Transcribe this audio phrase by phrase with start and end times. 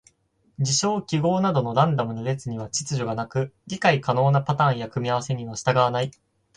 [0.57, 6.09] 事象・記号などのランダムな列には秩序がなく、理解可能なパターンや組み合わせに従わない。